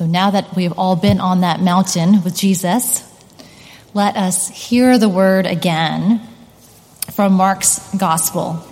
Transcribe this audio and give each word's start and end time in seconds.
So 0.00 0.06
now 0.06 0.30
that 0.30 0.56
we've 0.56 0.72
all 0.78 0.96
been 0.96 1.20
on 1.20 1.42
that 1.42 1.60
mountain 1.60 2.24
with 2.24 2.34
Jesus, 2.34 3.06
let 3.92 4.16
us 4.16 4.48
hear 4.48 4.96
the 4.96 5.10
word 5.10 5.44
again 5.44 6.26
from 7.12 7.34
Mark's 7.34 7.94
Gospel, 7.94 8.64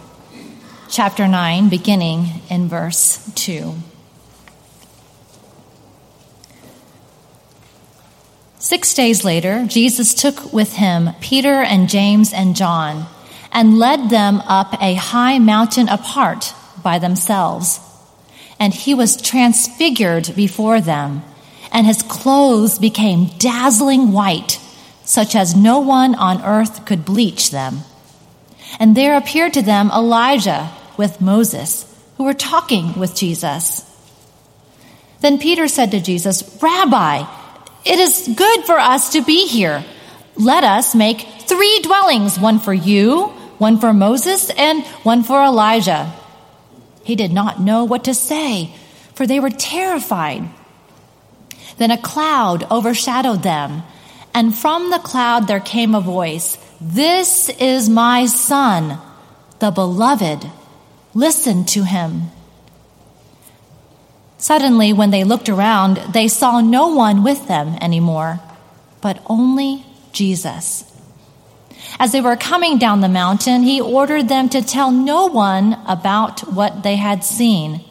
chapter 0.89 1.29
9, 1.29 1.69
beginning 1.69 2.29
in 2.49 2.67
verse 2.67 3.31
2. 3.35 3.75
Six 8.59 8.95
days 8.95 9.23
later, 9.23 9.67
Jesus 9.67 10.15
took 10.15 10.51
with 10.55 10.77
him 10.77 11.11
Peter 11.21 11.57
and 11.57 11.91
James 11.91 12.33
and 12.33 12.57
John 12.57 13.05
and 13.53 13.79
led 13.79 14.09
them 14.09 14.41
up 14.47 14.81
a 14.81 14.95
high 14.95 15.39
mountain 15.39 15.91
apart 15.91 16.55
by 16.83 16.99
themselves. 16.99 17.81
And 18.61 18.75
he 18.75 18.95
was 18.95 19.21
transfigured 19.21 20.33
before 20.35 20.81
them, 20.81 21.23
and 21.71 21.87
his 21.87 22.03
clothes 22.03 22.79
became 22.79 23.31
dazzling 23.39 24.13
white, 24.13 24.61
such 25.05 25.35
as 25.37 25.55
no 25.55 25.79
one 25.79 26.15
on 26.15 26.43
earth 26.43 26.85
could 26.85 27.05
bleach 27.05 27.51
them. 27.51 27.81
And 28.79 28.97
there 28.97 29.17
appeared 29.17 29.55
to 29.55 29.63
them 29.63 29.91
Elijah 29.91 30.71
with 30.97 31.21
Moses, 31.21 31.87
who 32.17 32.25
were 32.25 32.35
talking 32.35 32.99
with 32.99 33.15
Jesus. 33.15 33.85
Then 35.21 35.39
Peter 35.39 35.69
said 35.69 35.93
to 35.93 36.01
Jesus, 36.01 36.59
Rabbi, 36.61 37.25
it 37.85 37.99
is 37.99 38.29
good 38.37 38.65
for 38.65 38.79
us 38.79 39.13
to 39.13 39.23
be 39.23 39.47
here. 39.47 39.85
Let 40.37 40.65
us 40.65 40.95
make 40.95 41.21
three 41.43 41.81
dwellings, 41.83 42.39
one 42.39 42.59
for 42.59 42.75
you, 42.75 43.29
one 43.59 43.79
for 43.79 43.93
Moses, 43.93 44.51
and 44.51 44.85
one 45.03 45.23
for 45.23 45.43
Elijah. 45.43 46.13
He 47.09 47.17
did 47.17 47.33
not 47.33 47.59
know 47.59 47.85
what 47.85 48.05
to 48.05 48.13
say, 48.13 48.75
for 49.15 49.27
they 49.27 49.41
were 49.41 49.49
terrified. 49.49 50.47
Then 51.79 51.91
a 51.91 51.97
cloud 51.97 52.71
overshadowed 52.71 53.43
them, 53.43 53.83
and 54.35 54.55
from 54.55 54.91
the 54.91 54.99
cloud 54.99 55.47
there 55.47 55.59
came 55.59 55.95
a 55.95 56.03
voice 56.03 56.59
This 56.83 57.49
is 57.49 57.89
my 57.89 58.27
son, 58.27 58.99
the 59.59 59.71
beloved. 59.71 60.51
Listen 61.15 61.65
to 61.73 61.85
him. 61.85 62.25
Suddenly, 64.37 64.93
when 64.93 65.11
they 65.11 65.25
looked 65.25 65.49
around, 65.49 65.97
they 66.13 66.29
saw 66.29 66.61
no 66.61 66.89
one 66.89 67.25
with 67.25 67.49
them 67.49 67.79
anymore, 67.81 68.39
but 69.01 69.23
only 69.31 69.83
Jesus. 70.13 70.85
As 71.99 72.13
they 72.13 72.21
were 72.21 72.37
coming 72.37 72.79
down 72.79 73.01
the 73.01 73.09
mountain, 73.09 73.63
he 73.63 73.81
ordered 73.81 74.29
them 74.29 74.49
to 74.51 74.63
tell 74.63 74.91
no 74.91 75.27
one 75.27 75.75
about 75.87 76.41
what 76.53 76.83
they 76.83 76.97
had 76.97 77.25
seen 77.25 77.85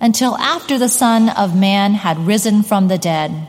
until 0.00 0.36
after 0.38 0.78
the 0.78 0.88
Son 0.88 1.28
of 1.28 1.54
Man 1.54 1.94
had 1.94 2.26
risen 2.26 2.62
from 2.62 2.88
the 2.88 2.98
dead. 2.98 3.48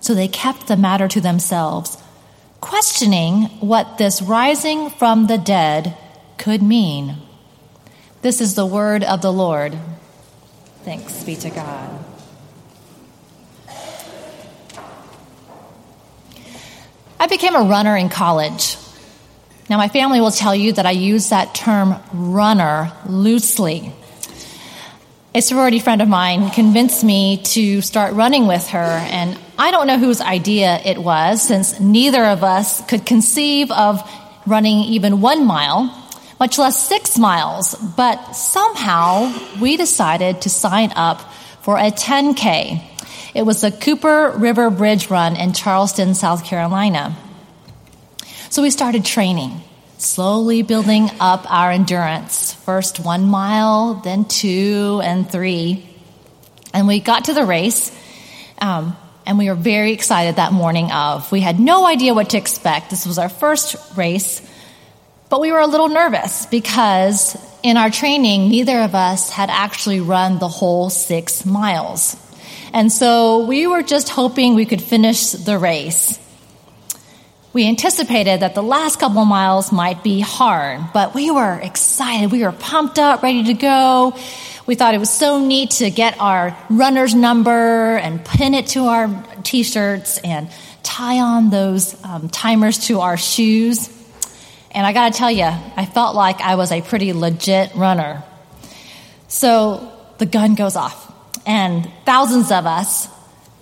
So 0.00 0.14
they 0.14 0.28
kept 0.28 0.66
the 0.66 0.76
matter 0.76 1.08
to 1.08 1.20
themselves, 1.20 1.96
questioning 2.60 3.44
what 3.60 3.96
this 3.96 4.20
rising 4.20 4.90
from 4.90 5.26
the 5.26 5.38
dead 5.38 5.96
could 6.36 6.62
mean. 6.62 7.16
This 8.20 8.40
is 8.40 8.54
the 8.54 8.66
word 8.66 9.02
of 9.02 9.22
the 9.22 9.32
Lord. 9.32 9.78
Thanks 10.82 11.24
be 11.24 11.36
to 11.36 11.50
God. 11.50 12.03
I 17.24 17.26
became 17.26 17.56
a 17.56 17.62
runner 17.62 17.96
in 17.96 18.10
college. 18.10 18.76
Now, 19.70 19.78
my 19.78 19.88
family 19.88 20.20
will 20.20 20.30
tell 20.30 20.54
you 20.54 20.74
that 20.74 20.84
I 20.84 20.90
use 20.90 21.30
that 21.30 21.54
term 21.54 21.94
runner 22.12 22.92
loosely. 23.06 23.94
A 25.34 25.40
sorority 25.40 25.78
friend 25.78 26.02
of 26.02 26.08
mine 26.08 26.50
convinced 26.50 27.02
me 27.02 27.38
to 27.44 27.80
start 27.80 28.12
running 28.12 28.46
with 28.46 28.68
her, 28.68 28.78
and 28.78 29.38
I 29.58 29.70
don't 29.70 29.86
know 29.86 29.96
whose 29.96 30.20
idea 30.20 30.78
it 30.84 30.98
was, 30.98 31.40
since 31.40 31.80
neither 31.80 32.22
of 32.26 32.44
us 32.44 32.86
could 32.88 33.06
conceive 33.06 33.70
of 33.70 34.06
running 34.44 34.80
even 34.80 35.22
one 35.22 35.46
mile, 35.46 35.84
much 36.38 36.58
less 36.58 36.86
six 36.86 37.16
miles. 37.16 37.74
But 37.96 38.32
somehow 38.32 39.32
we 39.62 39.78
decided 39.78 40.42
to 40.42 40.50
sign 40.50 40.92
up 40.94 41.22
for 41.62 41.78
a 41.78 41.90
10K. 41.90 42.90
It 43.34 43.42
was 43.42 43.62
the 43.62 43.72
Cooper 43.72 44.32
River 44.36 44.70
Bridge 44.70 45.10
Run 45.10 45.34
in 45.34 45.52
Charleston, 45.54 46.14
South 46.14 46.44
Carolina. 46.44 47.16
So 48.54 48.62
we 48.62 48.70
started 48.70 49.04
training, 49.04 49.60
slowly 49.98 50.62
building 50.62 51.10
up 51.18 51.44
our 51.50 51.72
endurance. 51.72 52.52
First 52.52 53.00
one 53.00 53.24
mile, 53.24 53.94
then 53.94 54.26
two 54.26 55.00
and 55.02 55.28
three. 55.28 55.84
And 56.72 56.86
we 56.86 57.00
got 57.00 57.24
to 57.24 57.34
the 57.34 57.44
race, 57.44 57.90
um, 58.60 58.96
and 59.26 59.38
we 59.38 59.48
were 59.48 59.56
very 59.56 59.90
excited 59.90 60.36
that 60.36 60.52
morning 60.52 60.92
of. 60.92 61.32
We 61.32 61.40
had 61.40 61.58
no 61.58 61.84
idea 61.84 62.14
what 62.14 62.30
to 62.30 62.38
expect. 62.38 62.90
This 62.90 63.06
was 63.06 63.18
our 63.18 63.28
first 63.28 63.74
race, 63.96 64.40
but 65.30 65.40
we 65.40 65.50
were 65.50 65.58
a 65.58 65.66
little 65.66 65.88
nervous 65.88 66.46
because 66.46 67.36
in 67.64 67.76
our 67.76 67.90
training, 67.90 68.50
neither 68.50 68.82
of 68.82 68.94
us 68.94 69.30
had 69.30 69.50
actually 69.50 69.98
run 69.98 70.38
the 70.38 70.46
whole 70.46 70.90
six 70.90 71.44
miles. 71.44 72.16
And 72.72 72.92
so 72.92 73.46
we 73.46 73.66
were 73.66 73.82
just 73.82 74.10
hoping 74.10 74.54
we 74.54 74.64
could 74.64 74.80
finish 74.80 75.32
the 75.32 75.58
race. 75.58 76.20
We 77.54 77.68
anticipated 77.68 78.40
that 78.40 78.56
the 78.56 78.64
last 78.64 78.98
couple 78.98 79.24
miles 79.24 79.70
might 79.70 80.02
be 80.02 80.18
hard, 80.18 80.80
but 80.92 81.14
we 81.14 81.30
were 81.30 81.54
excited. 81.60 82.32
We 82.32 82.42
were 82.42 82.50
pumped 82.50 82.98
up, 82.98 83.22
ready 83.22 83.44
to 83.44 83.54
go. 83.54 84.18
We 84.66 84.74
thought 84.74 84.92
it 84.92 84.98
was 84.98 85.10
so 85.10 85.38
neat 85.38 85.70
to 85.78 85.88
get 85.92 86.20
our 86.20 86.58
runner's 86.68 87.14
number 87.14 87.96
and 87.96 88.24
pin 88.24 88.54
it 88.54 88.66
to 88.68 88.86
our 88.86 89.24
t 89.44 89.62
shirts 89.62 90.18
and 90.18 90.50
tie 90.82 91.20
on 91.20 91.50
those 91.50 91.94
um, 92.04 92.28
timers 92.28 92.88
to 92.88 92.98
our 92.98 93.16
shoes. 93.16 93.88
And 94.72 94.84
I 94.84 94.92
got 94.92 95.12
to 95.12 95.16
tell 95.16 95.30
you, 95.30 95.44
I 95.44 95.86
felt 95.86 96.16
like 96.16 96.40
I 96.40 96.56
was 96.56 96.72
a 96.72 96.82
pretty 96.82 97.12
legit 97.12 97.72
runner. 97.76 98.24
So 99.28 99.92
the 100.18 100.26
gun 100.26 100.56
goes 100.56 100.74
off 100.74 101.12
and 101.46 101.88
thousands 102.04 102.50
of 102.50 102.66
us 102.66 103.06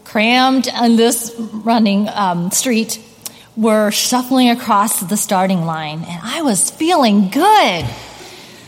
crammed 0.04 0.66
in 0.66 0.96
this 0.96 1.34
running 1.38 2.08
um, 2.08 2.50
street 2.52 2.98
were 3.56 3.90
shuffling 3.90 4.50
across 4.50 5.00
the 5.00 5.16
starting 5.16 5.66
line, 5.66 6.04
and 6.08 6.20
I 6.22 6.42
was 6.42 6.70
feeling 6.70 7.28
good. 7.28 7.84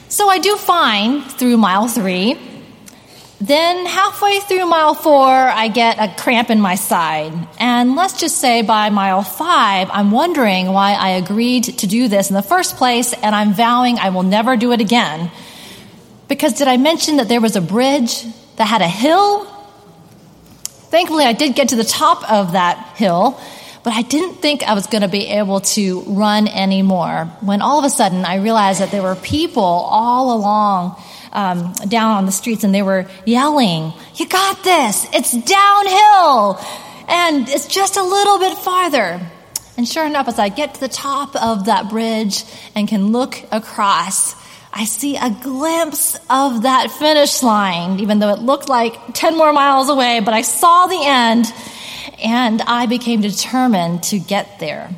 So 0.09 0.29
I 0.29 0.39
do 0.39 0.57
fine 0.57 1.23
through 1.23 1.57
mile 1.57 1.89
three. 1.89 2.39
Then, 3.41 3.85
halfway 3.85 4.41
through 4.41 4.67
mile 4.67 4.95
four, 4.95 5.29
I 5.29 5.69
get 5.69 5.99
a 5.99 6.15
cramp 6.21 6.51
in 6.51 6.61
my 6.61 6.77
side. 6.77 7.33
And 7.59 7.97
let's 7.97 8.19
just 8.19 8.39
say 8.39 8.63
by 8.63 8.91
mile 8.91 9.23
five, 9.23 9.91
I'm 9.91 10.11
wondering 10.11 10.73
why 10.73 10.93
I 10.93 11.11
agreed 11.11 11.65
to 11.65 11.87
do 11.87 12.09
this 12.09 12.31
in 12.31 12.35
the 12.35 12.43
first 12.43 12.77
place, 12.77 13.13
and 13.13 13.35
I'm 13.35 13.53
vowing 13.53 13.99
I 13.99 14.11
will 14.11 14.23
never 14.23 14.57
do 14.57 14.73
it 14.73 14.81
again. 14.81 15.31
Because 16.29 16.55
did 16.55 16.69
I 16.69 16.77
mention 16.77 17.17
that 17.17 17.29
there 17.29 17.41
was 17.41 17.57
a 17.57 17.61
bridge 17.61 18.25
that 18.57 18.67
had 18.67 18.83
a 18.83 18.89
hill. 18.89 19.45
Thankfully, 20.91 21.25
I 21.25 21.33
did 21.33 21.55
get 21.55 21.71
to 21.71 21.77
the 21.77 21.85
top 21.85 22.31
of 22.31 22.53
that 22.53 22.95
hill, 22.97 23.41
but 23.85 23.93
I 23.93 24.01
didn't 24.01 24.37
think 24.37 24.63
I 24.63 24.73
was 24.73 24.87
going 24.87 25.03
to 25.03 25.09
be 25.09 25.27
able 25.27 25.61
to 25.61 26.01
run 26.07 26.49
anymore. 26.49 27.27
When 27.43 27.61
all 27.61 27.79
of 27.79 27.85
a 27.85 27.91
sudden 27.91 28.25
I 28.25 28.37
realized 28.37 28.81
that 28.81 28.91
there 28.91 29.03
were 29.03 29.15
people 29.15 29.63
all 29.63 30.35
along 30.35 30.97
um, 31.33 31.75
down 31.87 32.13
on 32.13 32.25
the 32.25 32.33
streets 32.33 32.65
and 32.65 32.75
they 32.75 32.83
were 32.83 33.07
yelling, 33.27 33.93
You 34.15 34.27
got 34.27 34.65
this! 34.65 35.07
It's 35.13 35.33
downhill! 35.33 36.59
And 37.07 37.47
it's 37.51 37.67
just 37.67 37.99
a 37.99 38.03
little 38.03 38.39
bit 38.39 38.57
farther. 38.57 39.21
And 39.77 39.87
sure 39.87 40.07
enough, 40.07 40.29
as 40.29 40.39
I 40.39 40.49
get 40.49 40.75
to 40.75 40.81
the 40.81 40.89
top 40.89 41.37
of 41.37 41.67
that 41.67 41.91
bridge 41.91 42.45
and 42.75 42.89
can 42.89 43.13
look 43.13 43.37
across, 43.53 44.35
I 44.73 44.87
see 44.87 45.17
a 45.17 45.29
glimpse 45.29 46.17
of 46.31 46.63
that 46.63 46.91
finish 46.91 47.43
line, 47.43 48.01
even 48.01 48.19
though 48.19 48.31
it 48.31 48.39
looked 48.39 48.71
like 48.71 48.99
10 49.13 49.37
more 49.37 49.53
miles 49.53 49.91
away, 49.91 50.21
but 50.21 50.33
I 50.33 50.41
saw 50.41 50.87
the 50.87 51.01
end 51.05 51.53
and 52.23 52.63
I 52.63 52.87
became 52.87 53.21
determined 53.21 54.05
to 54.05 54.19
get 54.19 54.59
there. 54.59 54.91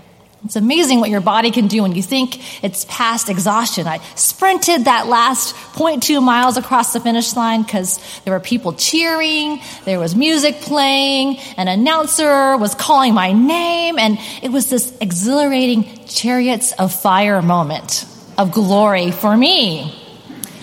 It's 0.46 0.54
amazing 0.54 1.00
what 1.00 1.10
your 1.10 1.20
body 1.20 1.50
can 1.50 1.66
do 1.66 1.82
when 1.82 1.96
you 1.96 2.02
think 2.04 2.62
it's 2.62 2.86
past 2.88 3.28
exhaustion. 3.28 3.88
I 3.88 3.98
sprinted 4.14 4.84
that 4.84 5.08
last 5.08 5.56
0.2 5.74 6.22
miles 6.22 6.56
across 6.56 6.92
the 6.92 7.00
finish 7.00 7.34
line 7.34 7.62
because 7.62 7.98
there 8.22 8.32
were 8.32 8.38
people 8.38 8.72
cheering, 8.72 9.60
there 9.84 9.98
was 9.98 10.14
music 10.14 10.60
playing, 10.60 11.38
an 11.56 11.66
announcer 11.66 12.56
was 12.58 12.76
calling 12.76 13.12
my 13.12 13.32
name, 13.32 13.98
and 13.98 14.18
it 14.40 14.52
was 14.52 14.70
this 14.70 14.96
exhilarating 15.00 16.06
chariots 16.06 16.70
of 16.78 16.94
fire 16.94 17.42
moment 17.42 18.06
of 18.38 18.52
glory 18.52 19.10
for 19.10 19.36
me. 19.36 19.92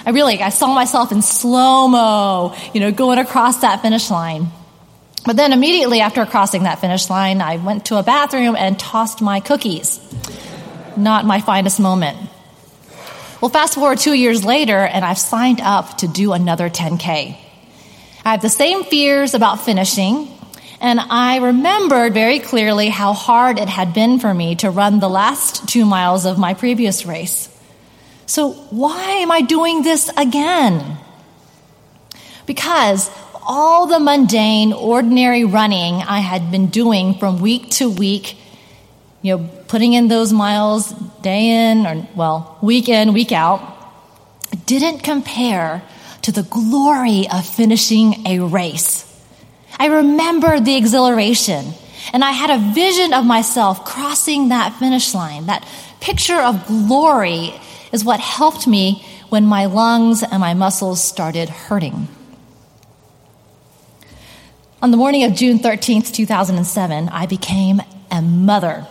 I 0.05 0.11
really, 0.11 0.41
I 0.41 0.47
saw 0.47 0.73
myself 0.73 1.11
in 1.11 1.21
slow 1.21 1.89
mo, 1.89 2.55
you 2.73 2.79
know, 2.79 2.91
going 2.93 3.19
across 3.19 3.59
that 3.59 3.81
finish 3.81 4.09
line. 4.09 4.47
But 5.25 5.37
then 5.37 5.53
immediately 5.53 6.01
after 6.01 6.25
crossing 6.25 6.63
that 6.63 6.79
finish 6.79 7.09
line, 7.09 7.41
I 7.41 7.57
went 7.57 7.85
to 7.85 7.97
a 7.97 8.03
bathroom 8.03 8.55
and 8.57 8.77
tossed 8.77 9.21
my 9.21 9.39
cookies. 9.39 9.99
Not 10.97 11.25
my 11.25 11.39
finest 11.39 11.79
moment. 11.79 12.17
Well, 13.41 13.49
fast 13.49 13.75
forward 13.75 13.99
two 13.99 14.13
years 14.13 14.45
later, 14.45 14.77
and 14.77 15.03
I've 15.03 15.17
signed 15.17 15.61
up 15.61 15.97
to 15.99 16.07
do 16.07 16.33
another 16.33 16.69
10K. 16.69 17.37
I 18.25 18.31
have 18.31 18.41
the 18.41 18.49
same 18.49 18.83
fears 18.83 19.33
about 19.33 19.61
finishing, 19.61 20.29
and 20.79 20.99
I 20.99 21.37
remembered 21.37 22.13
very 22.13 22.39
clearly 22.39 22.89
how 22.89 23.13
hard 23.13 23.59
it 23.59 23.67
had 23.67 23.93
been 23.93 24.19
for 24.19 24.33
me 24.33 24.55
to 24.55 24.69
run 24.69 24.99
the 24.99 25.09
last 25.09 25.67
two 25.67 25.85
miles 25.85 26.25
of 26.25 26.37
my 26.37 26.53
previous 26.53 27.05
race. 27.05 27.49
So, 28.25 28.51
why 28.51 29.11
am 29.23 29.31
I 29.31 29.41
doing 29.41 29.83
this 29.83 30.09
again? 30.15 30.97
Because 32.45 33.09
all 33.45 33.87
the 33.87 33.99
mundane, 33.99 34.73
ordinary 34.73 35.43
running 35.43 35.95
I 35.95 36.19
had 36.19 36.51
been 36.51 36.67
doing 36.67 37.15
from 37.15 37.41
week 37.41 37.69
to 37.71 37.89
week, 37.89 38.37
you 39.21 39.37
know, 39.37 39.49
putting 39.67 39.93
in 39.93 40.07
those 40.07 40.33
miles 40.33 40.91
day 41.21 41.69
in 41.69 41.85
or, 41.85 42.07
well, 42.15 42.57
week 42.61 42.89
in, 42.89 43.13
week 43.13 43.31
out, 43.31 43.61
didn't 44.65 44.99
compare 44.99 45.81
to 46.23 46.31
the 46.31 46.43
glory 46.43 47.27
of 47.31 47.45
finishing 47.45 48.27
a 48.27 48.39
race. 48.39 49.09
I 49.77 49.87
remembered 49.87 50.65
the 50.65 50.75
exhilaration 50.75 51.73
and 52.13 52.23
I 52.23 52.31
had 52.31 52.49
a 52.49 52.73
vision 52.73 53.13
of 53.13 53.25
myself 53.25 53.85
crossing 53.85 54.49
that 54.49 54.73
finish 54.73 55.13
line. 55.13 55.45
That 55.45 55.67
picture 55.99 56.39
of 56.39 56.67
glory 56.67 57.53
is 57.91 58.03
what 58.03 58.19
helped 58.19 58.67
me 58.67 59.05
when 59.29 59.45
my 59.45 59.65
lungs 59.65 60.21
and 60.23 60.39
my 60.39 60.53
muscles 60.53 61.03
started 61.03 61.49
hurting. 61.49 62.07
On 64.83 64.91
the 64.91 64.97
morning 64.97 65.23
of 65.23 65.33
June 65.33 65.59
13th, 65.59 66.13
2007, 66.13 67.07
I 67.07 67.25
became 67.25 67.81
a 68.11 68.21
mother. 68.21 68.85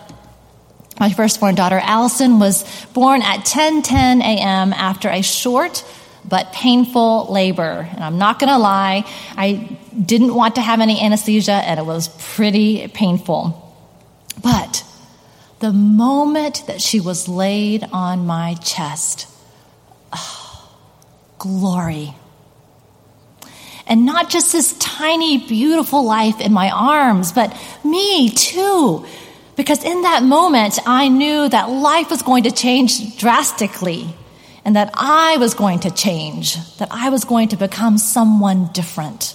My 0.98 1.12
firstborn 1.12 1.54
daughter, 1.54 1.78
Allison, 1.78 2.38
was 2.38 2.64
born 2.94 3.20
at 3.20 3.44
10:10 3.44 4.22
a.m. 4.22 4.72
after 4.72 5.10
a 5.10 5.20
short 5.20 5.84
but 6.26 6.50
painful 6.50 7.26
labor. 7.28 7.86
And 7.92 8.02
I'm 8.02 8.16
not 8.16 8.38
going 8.38 8.48
to 8.48 8.56
lie, 8.56 9.04
I 9.36 9.78
didn't 9.94 10.34
want 10.34 10.54
to 10.54 10.62
have 10.62 10.80
any 10.80 10.98
anesthesia, 10.98 11.52
and 11.52 11.78
it 11.78 11.84
was 11.84 12.08
pretty 12.08 12.88
painful. 12.88 13.42
But 14.42 14.84
the 15.58 15.74
moment 15.74 16.64
that 16.68 16.80
she 16.80 17.00
was 17.00 17.28
laid 17.28 17.86
on 17.92 18.24
my 18.24 18.54
chest, 18.54 19.26
oh, 20.10 20.74
glory 21.38 22.14
and 23.86 24.06
not 24.06 24.30
just 24.30 24.52
this 24.52 24.76
tiny, 24.78 25.38
beautiful 25.38 26.04
life 26.04 26.40
in 26.40 26.52
my 26.52 26.70
arms, 26.70 27.32
but 27.32 27.56
me 27.84 28.30
too. 28.30 29.04
Because 29.56 29.84
in 29.84 30.02
that 30.02 30.22
moment, 30.22 30.78
I 30.86 31.08
knew 31.08 31.48
that 31.48 31.68
life 31.68 32.10
was 32.10 32.22
going 32.22 32.44
to 32.44 32.50
change 32.50 33.18
drastically 33.18 34.14
and 34.64 34.76
that 34.76 34.90
I 34.94 35.36
was 35.38 35.54
going 35.54 35.80
to 35.80 35.90
change, 35.90 36.56
that 36.78 36.88
I 36.90 37.10
was 37.10 37.24
going 37.24 37.48
to 37.48 37.56
become 37.56 37.98
someone 37.98 38.68
different. 38.72 39.34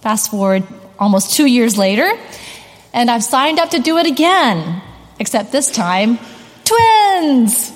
Fast 0.00 0.30
forward 0.30 0.66
almost 0.98 1.34
two 1.34 1.46
years 1.46 1.78
later, 1.78 2.10
and 2.92 3.10
I've 3.10 3.24
signed 3.24 3.58
up 3.58 3.70
to 3.70 3.78
do 3.78 3.98
it 3.98 4.06
again, 4.06 4.82
except 5.20 5.52
this 5.52 5.70
time, 5.70 6.18
twins! 6.64 7.72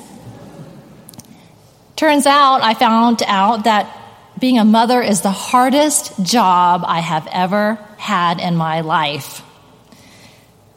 Turns 1.97 2.27
out 2.27 2.63
I 2.63 2.75
found 2.75 3.23
out 3.25 3.65
that 3.65 4.02
being 4.43 4.59
a 4.59 4.65
mother 4.65 5.01
is 5.01 5.21
the 5.21 5.31
hardest 5.31 6.21
job 6.21 6.83
I 6.85 6.99
have 6.99 7.29
ever 7.31 7.79
had 7.97 8.41
in 8.41 8.57
my 8.57 8.81
life. 8.81 9.41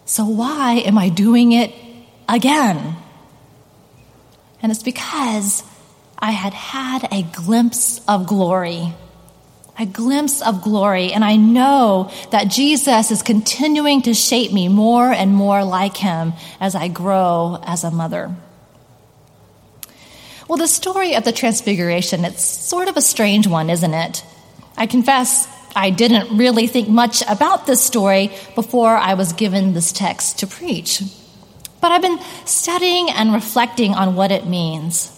So, 0.05 0.23
why 0.23 0.73
am 0.85 0.99
I 0.99 1.09
doing 1.09 1.51
it 1.51 1.73
again? 2.29 2.95
And 4.61 4.71
it's 4.71 4.83
because 4.83 5.63
I 6.19 6.29
had 6.29 6.53
had 6.53 7.07
a 7.11 7.23
glimpse 7.23 8.01
of 8.07 8.27
glory. 8.27 8.93
A 9.79 9.87
glimpse 9.87 10.43
of 10.43 10.61
glory. 10.61 11.11
And 11.11 11.25
I 11.25 11.35
know 11.35 12.11
that 12.29 12.49
Jesus 12.49 13.09
is 13.09 13.23
continuing 13.23 14.03
to 14.03 14.13
shape 14.13 14.53
me 14.53 14.67
more 14.67 15.11
and 15.11 15.33
more 15.33 15.65
like 15.65 15.97
him 15.97 16.33
as 16.59 16.75
I 16.75 16.87
grow 16.87 17.59
as 17.65 17.83
a 17.83 17.89
mother. 17.89 18.35
Well, 20.47 20.57
the 20.57 20.67
story 20.67 21.15
of 21.15 21.23
the 21.23 21.31
Transfiguration, 21.31 22.23
it's 22.23 22.45
sort 22.45 22.87
of 22.87 22.97
a 22.97 23.01
strange 23.01 23.47
one, 23.47 23.71
isn't 23.71 23.93
it? 23.93 24.23
I 24.77 24.85
confess 24.85 25.47
I 25.75 25.89
didn't 25.89 26.37
really 26.37 26.67
think 26.67 26.87
much 26.87 27.23
about 27.27 27.65
this 27.65 27.81
story 27.81 28.31
before 28.53 28.95
I 28.95 29.15
was 29.15 29.33
given 29.33 29.73
this 29.73 29.91
text 29.91 30.39
to 30.39 30.47
preach. 30.47 31.01
But 31.81 31.91
I've 31.91 32.01
been 32.01 32.19
studying 32.45 33.09
and 33.09 33.33
reflecting 33.33 33.93
on 33.93 34.15
what 34.15 34.31
it 34.31 34.45
means. 34.45 35.11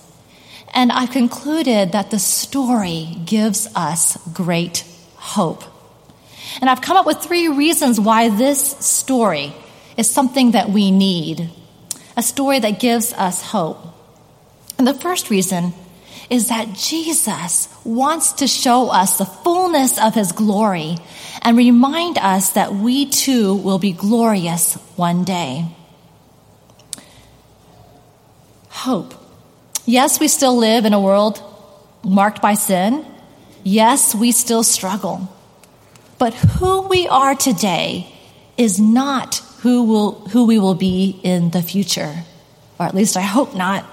And 0.74 0.92
I've 0.92 1.12
concluded 1.12 1.92
that 1.92 2.10
the 2.10 2.20
story 2.20 3.18
gives 3.26 3.68
us 3.76 4.18
great 4.34 4.86
hope. 5.16 5.64
And 6.62 6.70
I've 6.70 6.82
come 6.82 6.98
up 6.98 7.06
with 7.06 7.18
three 7.18 7.50
reasons 7.50 8.00
why 8.00 8.30
this 8.30 8.78
story 8.78 9.54
is 9.98 10.10
something 10.10 10.52
that 10.52 10.70
we 10.70 10.90
need 10.90 11.50
a 12.16 12.24
story 12.24 12.60
that 12.60 12.80
gives 12.80 13.14
us 13.14 13.42
hope. 13.42 13.87
And 14.78 14.88
the 14.88 14.94
first 14.94 15.30
reason 15.30 15.74
is 16.30 16.50
that 16.50 16.74
Jesus 16.74 17.70
wants 17.84 18.34
to 18.34 18.48
show 18.48 18.90
us 18.90 19.18
the 19.18 19.26
fullness 19.26 20.00
of 20.00 20.14
his 20.14 20.32
glory 20.32 20.98
and 21.42 21.58
remind 21.58 22.18
us 22.18 22.52
that 22.52 22.74
we 22.74 23.06
too 23.06 23.56
will 23.56 23.80
be 23.80 23.94
glorious 23.94 24.76
one 24.96 25.24
day. 25.24 25.66
Hope. 28.70 29.14
Yes, 29.86 30.20
we 30.20 30.28
still 30.28 30.58
live 30.58 30.86
in 30.86 30.94
a 30.94 31.00
world 31.00 31.42
marked 32.04 32.42
by 32.42 32.54
sin. 32.56 33.06
Yes, 33.64 34.14
we 34.14 34.32
still 34.32 34.64
struggle. 34.64 35.34
But 36.20 36.34
who 36.34 36.88
we 36.88 37.08
are 37.08 37.36
today 37.36 38.14
is 38.58 38.80
not 38.80 39.36
who, 39.62 39.84
will, 39.84 40.12
who 40.30 40.46
we 40.46 40.60
will 40.60 40.76
be 40.76 41.20
in 41.24 41.52
the 41.52 41.62
future. 41.62 42.24
Or 42.80 42.86
at 42.86 42.96
least 42.96 43.18
I 43.18 43.22
hope 43.22 43.56
not. 43.56 43.86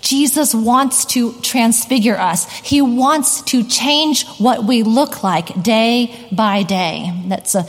Jesus 0.00 0.54
wants 0.54 1.04
to 1.06 1.32
transfigure 1.40 2.16
us. 2.16 2.50
He 2.60 2.82
wants 2.82 3.42
to 3.42 3.64
change 3.64 4.26
what 4.38 4.64
we 4.64 4.82
look 4.82 5.22
like 5.22 5.62
day 5.62 6.28
by 6.32 6.62
day. 6.62 7.12
That's 7.26 7.54
a, 7.54 7.66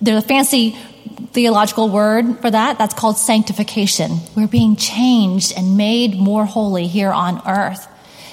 there's 0.00 0.22
a 0.22 0.26
fancy 0.26 0.76
theological 1.32 1.88
word 1.88 2.40
for 2.40 2.50
that. 2.50 2.78
That's 2.78 2.94
called 2.94 3.18
sanctification. 3.18 4.18
We're 4.36 4.48
being 4.48 4.76
changed 4.76 5.52
and 5.56 5.76
made 5.76 6.16
more 6.16 6.44
holy 6.44 6.86
here 6.86 7.10
on 7.10 7.42
earth. 7.46 7.86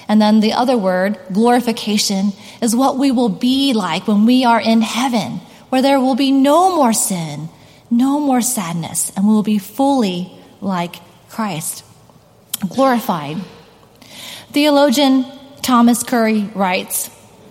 And 0.07 0.21
then 0.21 0.39
the 0.39 0.53
other 0.53 0.77
word, 0.77 1.17
glorification, 1.33 2.33
is 2.61 2.75
what 2.75 2.97
we 2.97 3.11
will 3.11 3.29
be 3.29 3.73
like 3.73 4.07
when 4.07 4.25
we 4.25 4.45
are 4.45 4.61
in 4.61 4.81
heaven, 4.81 5.39
where 5.69 5.81
there 5.81 5.99
will 5.99 6.15
be 6.15 6.31
no 6.31 6.75
more 6.75 6.93
sin, 6.93 7.49
no 7.89 8.19
more 8.19 8.41
sadness, 8.41 9.11
and 9.15 9.27
we 9.27 9.33
will 9.33 9.43
be 9.43 9.57
fully 9.57 10.31
like 10.61 10.95
Christ 11.29 11.83
glorified. 12.57 13.37
Theologian 14.51 15.25
Thomas 15.61 16.03
Curry 16.03 16.49
writes 16.55 17.09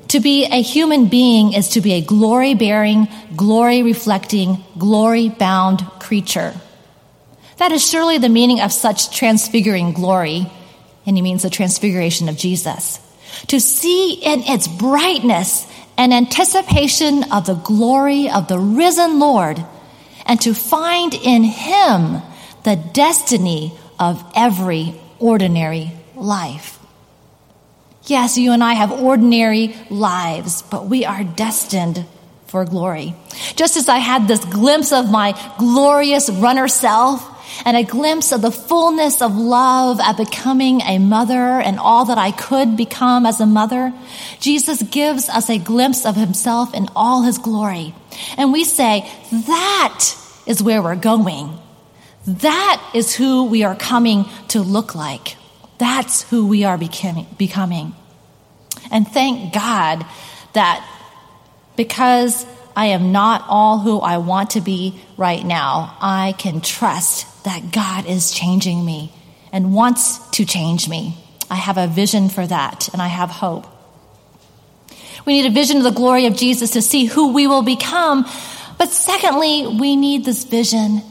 To 0.08 0.20
be 0.20 0.46
a 0.46 0.62
human 0.62 1.08
being 1.08 1.52
is 1.52 1.70
to 1.70 1.80
be 1.80 1.94
a 1.94 2.00
glory 2.00 2.54
bearing, 2.54 3.08
glory 3.36 3.82
reflecting, 3.82 4.64
glory 4.78 5.28
bound 5.28 5.80
creature. 6.00 6.54
That 7.58 7.72
is 7.72 7.88
surely 7.88 8.18
the 8.18 8.28
meaning 8.28 8.60
of 8.60 8.72
such 8.72 9.16
transfiguring 9.16 9.92
glory, 9.92 10.50
and 11.06 11.16
he 11.16 11.22
means 11.22 11.42
the 11.42 11.50
transfiguration 11.50 12.28
of 12.28 12.36
Jesus. 12.36 13.00
To 13.48 13.60
see 13.60 14.14
in 14.14 14.42
its 14.42 14.68
brightness 14.68 15.66
an 15.96 16.12
anticipation 16.12 17.32
of 17.32 17.46
the 17.46 17.54
glory 17.54 18.28
of 18.28 18.48
the 18.48 18.58
risen 18.58 19.18
Lord, 19.18 19.64
and 20.26 20.40
to 20.40 20.54
find 20.54 21.14
in 21.14 21.44
him 21.44 22.22
the 22.64 22.76
destiny 22.76 23.72
of 23.98 24.24
every 24.34 24.94
ordinary 25.18 25.92
life. 26.14 26.78
Yes, 28.06 28.36
you 28.36 28.52
and 28.52 28.62
I 28.62 28.74
have 28.74 28.92
ordinary 28.92 29.74
lives, 29.88 30.62
but 30.62 30.86
we 30.86 31.04
are 31.04 31.24
destined 31.24 32.04
for 32.48 32.64
glory. 32.64 33.14
Just 33.56 33.76
as 33.76 33.88
I 33.88 33.98
had 33.98 34.28
this 34.28 34.44
glimpse 34.44 34.92
of 34.92 35.10
my 35.10 35.32
glorious 35.58 36.28
runner 36.28 36.68
self 36.68 37.30
and 37.64 37.76
a 37.76 37.82
glimpse 37.82 38.32
of 38.32 38.42
the 38.42 38.50
fullness 38.50 39.22
of 39.22 39.36
love 39.36 40.00
at 40.00 40.16
becoming 40.16 40.82
a 40.82 40.98
mother 40.98 41.34
and 41.34 41.78
all 41.78 42.06
that 42.06 42.18
I 42.18 42.30
could 42.30 42.76
become 42.76 43.26
as 43.26 43.40
a 43.40 43.46
mother, 43.46 43.92
Jesus 44.38 44.82
gives 44.82 45.28
us 45.28 45.48
a 45.48 45.58
glimpse 45.58 46.04
of 46.04 46.14
himself 46.14 46.74
in 46.74 46.88
all 46.94 47.22
his 47.22 47.38
glory. 47.38 47.94
And 48.36 48.52
we 48.52 48.64
say, 48.64 49.10
that 49.46 50.14
is 50.46 50.62
where 50.62 50.82
we're 50.82 50.96
going. 50.96 51.58
That 52.26 52.90
is 52.94 53.14
who 53.14 53.44
we 53.44 53.64
are 53.64 53.76
coming 53.76 54.24
to 54.48 54.60
look 54.60 54.94
like. 54.94 55.36
That's 55.78 56.22
who 56.30 56.46
we 56.46 56.64
are 56.64 56.78
becoming. 56.78 57.94
And 58.90 59.06
thank 59.06 59.52
God 59.52 60.06
that 60.54 60.88
because 61.76 62.46
I 62.76 62.86
am 62.86 63.12
not 63.12 63.44
all 63.48 63.78
who 63.78 64.00
I 64.00 64.18
want 64.18 64.50
to 64.50 64.60
be 64.60 65.00
right 65.16 65.44
now, 65.44 65.96
I 66.00 66.34
can 66.38 66.60
trust 66.60 67.44
that 67.44 67.72
God 67.72 68.06
is 68.06 68.32
changing 68.32 68.84
me 68.84 69.12
and 69.52 69.74
wants 69.74 70.18
to 70.30 70.44
change 70.44 70.88
me. 70.88 71.16
I 71.50 71.56
have 71.56 71.76
a 71.76 71.86
vision 71.86 72.28
for 72.28 72.46
that 72.46 72.88
and 72.92 73.02
I 73.02 73.08
have 73.08 73.30
hope. 73.30 73.66
We 75.26 75.34
need 75.34 75.46
a 75.46 75.54
vision 75.54 75.78
of 75.78 75.84
the 75.84 75.90
glory 75.90 76.26
of 76.26 76.36
Jesus 76.36 76.70
to 76.70 76.82
see 76.82 77.04
who 77.04 77.32
we 77.32 77.46
will 77.46 77.62
become. 77.62 78.24
But 78.78 78.90
secondly, 78.90 79.66
we 79.66 79.96
need 79.96 80.24
this 80.24 80.44
vision 80.44 81.02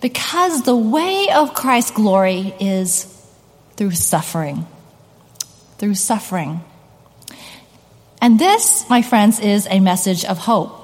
because 0.00 0.62
the 0.62 0.76
way 0.76 1.28
of 1.30 1.54
Christ's 1.54 1.90
glory 1.92 2.54
is 2.60 3.04
through 3.76 3.92
suffering. 3.92 4.66
Through 5.78 5.94
suffering. 5.94 6.60
And 8.20 8.38
this, 8.38 8.88
my 8.88 9.02
friends, 9.02 9.38
is 9.38 9.66
a 9.70 9.80
message 9.80 10.24
of 10.24 10.38
hope. 10.38 10.74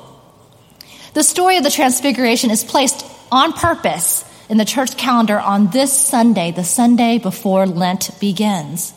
The 1.14 1.22
story 1.22 1.56
of 1.56 1.64
the 1.64 1.70
Transfiguration 1.70 2.50
is 2.50 2.64
placed 2.64 3.04
on 3.30 3.52
purpose 3.52 4.24
in 4.48 4.56
the 4.56 4.64
church 4.64 4.96
calendar 4.96 5.38
on 5.38 5.70
this 5.70 5.92
Sunday, 5.92 6.50
the 6.50 6.64
Sunday 6.64 7.18
before 7.18 7.66
Lent 7.66 8.10
begins. 8.20 8.92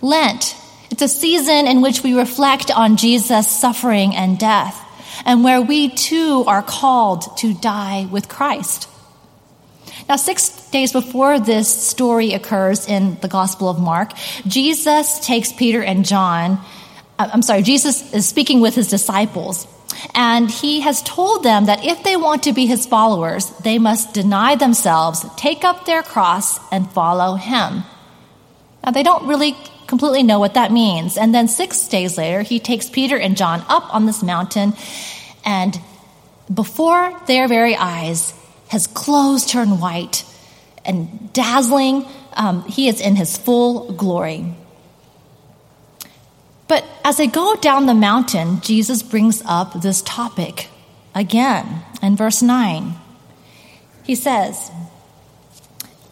Lent, 0.00 0.56
it's 0.90 1.02
a 1.02 1.08
season 1.08 1.66
in 1.66 1.80
which 1.80 2.02
we 2.02 2.14
reflect 2.14 2.70
on 2.70 2.96
Jesus' 2.96 3.48
suffering 3.48 4.14
and 4.14 4.38
death, 4.38 4.78
and 5.24 5.44
where 5.44 5.60
we 5.60 5.88
too 5.88 6.44
are 6.46 6.62
called 6.62 7.36
to 7.38 7.54
die 7.54 8.06
with 8.10 8.28
Christ. 8.28 8.88
Now, 10.12 10.16
six 10.16 10.50
days 10.68 10.92
before 10.92 11.40
this 11.40 11.72
story 11.72 12.34
occurs 12.34 12.86
in 12.86 13.16
the 13.22 13.28
Gospel 13.28 13.70
of 13.70 13.80
Mark, 13.80 14.12
Jesus 14.46 15.18
takes 15.20 15.54
Peter 15.54 15.82
and 15.82 16.04
John. 16.04 16.60
Uh, 17.18 17.30
I'm 17.32 17.40
sorry, 17.40 17.62
Jesus 17.62 18.12
is 18.12 18.28
speaking 18.28 18.60
with 18.60 18.74
his 18.74 18.88
disciples. 18.88 19.66
And 20.14 20.50
he 20.50 20.80
has 20.80 21.00
told 21.00 21.44
them 21.44 21.64
that 21.64 21.86
if 21.86 22.02
they 22.02 22.16
want 22.16 22.42
to 22.42 22.52
be 22.52 22.66
his 22.66 22.84
followers, 22.84 23.48
they 23.64 23.78
must 23.78 24.12
deny 24.12 24.54
themselves, 24.54 25.24
take 25.38 25.64
up 25.64 25.86
their 25.86 26.02
cross, 26.02 26.60
and 26.70 26.90
follow 26.90 27.36
him. 27.36 27.82
Now, 28.84 28.90
they 28.90 29.02
don't 29.02 29.26
really 29.26 29.56
completely 29.86 30.22
know 30.22 30.40
what 30.40 30.52
that 30.60 30.70
means. 30.70 31.16
And 31.16 31.34
then 31.34 31.48
six 31.48 31.88
days 31.88 32.18
later, 32.18 32.42
he 32.42 32.60
takes 32.60 32.86
Peter 32.90 33.16
and 33.16 33.34
John 33.34 33.64
up 33.66 33.94
on 33.94 34.04
this 34.04 34.22
mountain, 34.22 34.74
and 35.42 35.80
before 36.52 37.18
their 37.26 37.48
very 37.48 37.74
eyes, 37.76 38.34
his 38.72 38.86
clothes 38.86 39.44
turn 39.44 39.80
white 39.80 40.24
and 40.82 41.30
dazzling. 41.34 42.06
Um, 42.32 42.64
he 42.64 42.88
is 42.88 43.02
in 43.02 43.16
his 43.16 43.36
full 43.36 43.92
glory. 43.92 44.46
But 46.68 46.82
as 47.04 47.18
they 47.18 47.26
go 47.26 47.54
down 47.56 47.84
the 47.84 47.92
mountain, 47.92 48.62
Jesus 48.62 49.02
brings 49.02 49.42
up 49.44 49.82
this 49.82 50.00
topic 50.00 50.70
again 51.14 51.82
in 52.02 52.16
verse 52.16 52.40
9. 52.40 52.94
He 54.04 54.14
says, 54.14 54.70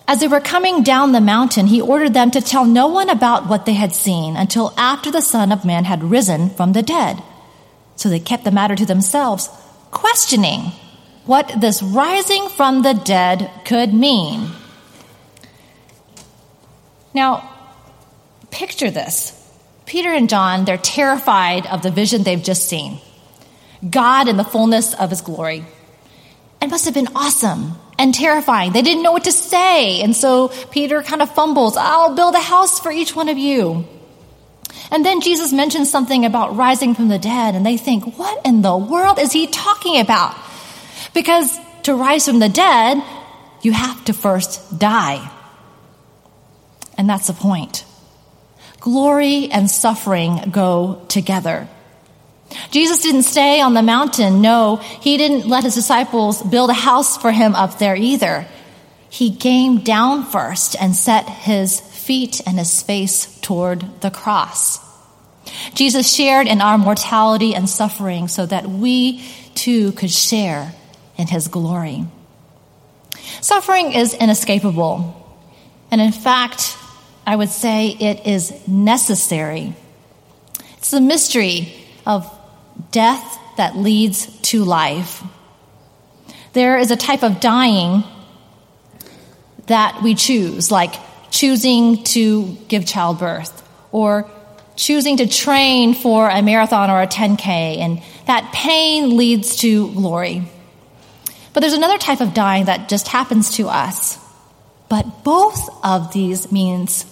As 0.06 0.20
they 0.20 0.28
were 0.28 0.40
coming 0.40 0.82
down 0.82 1.12
the 1.12 1.20
mountain, 1.22 1.66
he 1.66 1.80
ordered 1.80 2.12
them 2.12 2.30
to 2.32 2.42
tell 2.42 2.66
no 2.66 2.88
one 2.88 3.08
about 3.08 3.48
what 3.48 3.64
they 3.64 3.72
had 3.72 3.94
seen 3.94 4.36
until 4.36 4.74
after 4.76 5.10
the 5.10 5.22
Son 5.22 5.50
of 5.50 5.64
Man 5.64 5.84
had 5.84 6.04
risen 6.04 6.50
from 6.50 6.74
the 6.74 6.82
dead. 6.82 7.22
So 7.96 8.10
they 8.10 8.20
kept 8.20 8.44
the 8.44 8.50
matter 8.50 8.76
to 8.76 8.84
themselves, 8.84 9.48
questioning 9.90 10.72
what 11.26 11.60
this 11.60 11.82
rising 11.82 12.48
from 12.48 12.82
the 12.82 12.94
dead 12.94 13.50
could 13.64 13.92
mean. 13.92 14.50
Now, 17.14 17.48
picture 18.50 18.90
this. 18.90 19.36
Peter 19.86 20.12
and 20.12 20.28
John, 20.28 20.64
they're 20.64 20.78
terrified 20.78 21.66
of 21.66 21.82
the 21.82 21.90
vision 21.90 22.22
they've 22.22 22.42
just 22.42 22.68
seen 22.68 23.00
God 23.88 24.28
in 24.28 24.36
the 24.36 24.44
fullness 24.44 24.94
of 24.94 25.10
his 25.10 25.20
glory. 25.20 25.64
It 26.60 26.68
must 26.68 26.84
have 26.84 26.94
been 26.94 27.08
awesome 27.14 27.74
and 27.98 28.14
terrifying. 28.14 28.72
They 28.72 28.82
didn't 28.82 29.02
know 29.02 29.12
what 29.12 29.24
to 29.24 29.32
say. 29.32 30.02
And 30.02 30.14
so 30.14 30.48
Peter 30.70 31.02
kind 31.02 31.22
of 31.22 31.34
fumbles, 31.34 31.76
I'll 31.76 32.14
build 32.14 32.34
a 32.34 32.40
house 32.40 32.78
for 32.78 32.92
each 32.92 33.16
one 33.16 33.28
of 33.28 33.38
you. 33.38 33.86
And 34.90 35.04
then 35.04 35.20
Jesus 35.20 35.52
mentions 35.52 35.90
something 35.90 36.24
about 36.24 36.56
rising 36.56 36.94
from 36.94 37.08
the 37.08 37.18
dead, 37.18 37.54
and 37.54 37.64
they 37.64 37.76
think, 37.76 38.18
what 38.18 38.44
in 38.44 38.62
the 38.62 38.76
world 38.76 39.18
is 39.18 39.32
he 39.32 39.46
talking 39.46 40.00
about? 40.00 40.34
Because 41.20 41.60
to 41.82 41.94
rise 41.94 42.24
from 42.24 42.38
the 42.38 42.48
dead, 42.48 42.96
you 43.60 43.72
have 43.72 44.02
to 44.06 44.14
first 44.14 44.78
die. 44.78 45.30
And 46.96 47.10
that's 47.10 47.26
the 47.26 47.34
point. 47.34 47.84
Glory 48.80 49.50
and 49.50 49.70
suffering 49.70 50.48
go 50.50 51.04
together. 51.08 51.68
Jesus 52.70 53.02
didn't 53.02 53.24
stay 53.24 53.60
on 53.60 53.74
the 53.74 53.82
mountain. 53.82 54.40
No, 54.40 54.76
he 54.76 55.18
didn't 55.18 55.46
let 55.46 55.64
his 55.64 55.74
disciples 55.74 56.42
build 56.42 56.70
a 56.70 56.84
house 56.88 57.18
for 57.18 57.32
him 57.32 57.54
up 57.54 57.78
there 57.78 57.94
either. 57.94 58.46
He 59.10 59.36
came 59.36 59.80
down 59.80 60.24
first 60.24 60.74
and 60.80 60.96
set 60.96 61.28
his 61.28 61.80
feet 61.80 62.40
and 62.46 62.58
his 62.58 62.82
face 62.82 63.38
toward 63.40 64.00
the 64.00 64.10
cross. 64.10 64.80
Jesus 65.74 66.10
shared 66.10 66.46
in 66.46 66.62
our 66.62 66.78
mortality 66.78 67.54
and 67.54 67.68
suffering 67.68 68.26
so 68.26 68.46
that 68.46 68.66
we 68.66 69.22
too 69.54 69.92
could 69.92 70.10
share 70.10 70.72
in 71.20 71.26
his 71.28 71.48
glory. 71.48 72.04
Suffering 73.40 73.92
is 73.92 74.14
inescapable. 74.14 75.16
And 75.90 76.00
in 76.00 76.12
fact, 76.12 76.76
I 77.26 77.36
would 77.36 77.50
say 77.50 77.88
it 77.88 78.26
is 78.26 78.66
necessary. 78.66 79.74
It's 80.78 80.90
the 80.90 81.00
mystery 81.00 81.72
of 82.06 82.30
death 82.90 83.38
that 83.56 83.76
leads 83.76 84.26
to 84.50 84.64
life. 84.64 85.22
There 86.52 86.78
is 86.78 86.90
a 86.90 86.96
type 86.96 87.22
of 87.22 87.40
dying 87.40 88.02
that 89.66 90.02
we 90.02 90.14
choose, 90.14 90.70
like 90.70 90.94
choosing 91.30 92.02
to 92.04 92.56
give 92.68 92.86
childbirth 92.86 93.62
or 93.92 94.28
choosing 94.76 95.18
to 95.18 95.28
train 95.28 95.94
for 95.94 96.28
a 96.28 96.42
marathon 96.42 96.90
or 96.90 97.02
a 97.02 97.06
10K, 97.06 97.78
and 97.78 98.02
that 98.26 98.50
pain 98.52 99.16
leads 99.16 99.56
to 99.56 99.92
glory. 99.92 100.42
But 101.52 101.60
there's 101.60 101.72
another 101.72 101.98
type 101.98 102.20
of 102.20 102.34
dying 102.34 102.66
that 102.66 102.88
just 102.88 103.08
happens 103.08 103.50
to 103.56 103.68
us. 103.68 104.18
But 104.88 105.24
both 105.24 105.68
of 105.84 106.12
these 106.12 106.50
means 106.52 107.06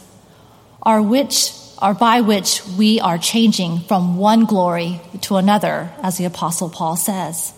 are 0.83 1.03
which 1.03 1.53
are 1.79 1.95
by 1.95 2.21
which 2.23 2.67
we 2.77 2.99
are 3.01 3.19
changing 3.19 3.81
from 3.81 4.17
one 4.17 4.45
glory 4.45 5.01
to 5.23 5.37
another, 5.37 5.91
as 6.03 6.19
the 6.19 6.25
apostle 6.25 6.69
Paul 6.69 6.97
says. 6.97 7.53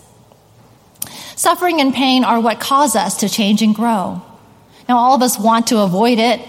Suffering 1.35 1.81
and 1.81 1.93
pain 1.93 2.23
are 2.23 2.39
what 2.39 2.59
cause 2.59 2.95
us 2.95 3.17
to 3.17 3.29
change 3.29 3.63
and 3.63 3.73
grow. 3.73 4.21
Now, 4.87 4.97
all 4.97 5.15
of 5.15 5.21
us 5.23 5.39
want 5.39 5.67
to 5.67 5.79
avoid 5.79 6.19
it. 6.19 6.39